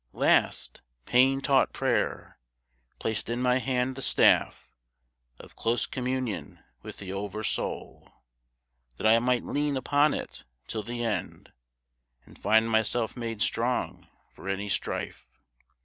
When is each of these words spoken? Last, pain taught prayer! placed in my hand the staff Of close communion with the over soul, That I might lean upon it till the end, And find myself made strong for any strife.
Last, 0.13 0.81
pain 1.05 1.41
taught 1.41 1.73
prayer! 1.73 2.39
placed 2.97 3.29
in 3.29 3.39
my 3.39 3.59
hand 3.59 3.95
the 3.95 4.01
staff 4.01 4.71
Of 5.37 5.55
close 5.55 5.85
communion 5.85 6.57
with 6.81 6.97
the 6.97 7.13
over 7.13 7.43
soul, 7.43 8.11
That 8.97 9.05
I 9.05 9.19
might 9.19 9.45
lean 9.45 9.77
upon 9.77 10.15
it 10.15 10.43
till 10.67 10.81
the 10.81 11.03
end, 11.03 11.53
And 12.25 12.35
find 12.35 12.67
myself 12.67 13.15
made 13.15 13.43
strong 13.43 14.07
for 14.31 14.49
any 14.49 14.69
strife. 14.69 15.35